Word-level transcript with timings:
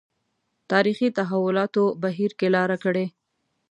تاریخي 0.71 1.07
تحولاتو 1.17 1.83
بهیر 2.03 2.31
کې 2.39 2.47
لاره 2.55 2.77
کړې. 2.83 3.05